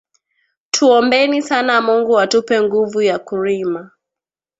[0.71, 3.91] Tuombeni sana mungu atupe nguvu ya kurima